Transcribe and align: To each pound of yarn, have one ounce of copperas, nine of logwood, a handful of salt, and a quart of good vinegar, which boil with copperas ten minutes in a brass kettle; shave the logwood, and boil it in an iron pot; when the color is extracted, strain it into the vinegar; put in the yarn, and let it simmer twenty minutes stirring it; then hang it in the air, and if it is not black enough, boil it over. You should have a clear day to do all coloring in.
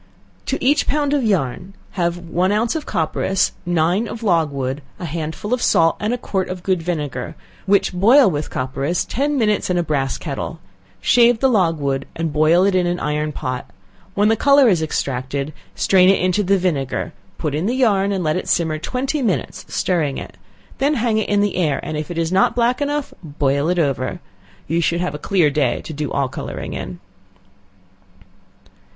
To 0.47 0.57
each 0.65 0.87
pound 0.87 1.13
of 1.13 1.23
yarn, 1.23 1.75
have 1.91 2.17
one 2.17 2.51
ounce 2.51 2.75
of 2.75 2.87
copperas, 2.87 3.51
nine 3.67 4.07
of 4.07 4.23
logwood, 4.23 4.81
a 4.97 5.05
handful 5.05 5.53
of 5.53 5.61
salt, 5.61 5.95
and 5.99 6.11
a 6.11 6.17
quart 6.17 6.49
of 6.49 6.63
good 6.63 6.81
vinegar, 6.81 7.35
which 7.67 7.93
boil 7.93 8.27
with 8.31 8.49
copperas 8.49 9.05
ten 9.05 9.37
minutes 9.37 9.69
in 9.69 9.77
a 9.77 9.83
brass 9.83 10.17
kettle; 10.17 10.59
shave 11.01 11.37
the 11.39 11.49
logwood, 11.51 12.07
and 12.15 12.33
boil 12.33 12.63
it 12.65 12.73
in 12.73 12.87
an 12.87 12.99
iron 12.99 13.31
pot; 13.31 13.69
when 14.15 14.27
the 14.27 14.35
color 14.35 14.67
is 14.67 14.81
extracted, 14.81 15.53
strain 15.75 16.09
it 16.09 16.19
into 16.19 16.41
the 16.41 16.57
vinegar; 16.57 17.13
put 17.37 17.53
in 17.53 17.67
the 17.67 17.75
yarn, 17.75 18.11
and 18.11 18.23
let 18.23 18.35
it 18.35 18.47
simmer 18.47 18.79
twenty 18.79 19.21
minutes 19.21 19.67
stirring 19.71 20.17
it; 20.17 20.35
then 20.79 20.95
hang 20.95 21.19
it 21.19 21.29
in 21.29 21.41
the 21.41 21.57
air, 21.57 21.79
and 21.83 21.95
if 21.95 22.09
it 22.09 22.17
is 22.17 22.31
not 22.31 22.55
black 22.55 22.81
enough, 22.81 23.13
boil 23.23 23.69
it 23.69 23.77
over. 23.77 24.19
You 24.67 24.81
should 24.81 24.99
have 24.99 25.13
a 25.13 25.19
clear 25.19 25.51
day 25.51 25.79
to 25.83 25.93
do 25.93 26.11
all 26.11 26.27
coloring 26.27 26.73
in. 26.73 26.99